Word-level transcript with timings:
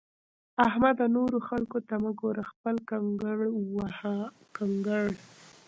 احمده! 0.67 1.05
نورو 1.15 1.37
خلګو 1.47 1.79
ته 1.87 1.95
مه 2.03 2.11
ګوره؛ 2.19 2.43
خپل 2.51 2.75
کنګړ 2.89 3.37
وهه 3.75 4.17
کنکړ! 4.57 5.05